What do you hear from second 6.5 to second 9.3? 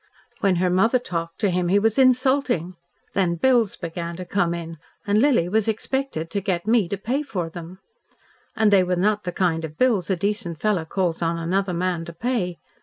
me to pay them. And they were not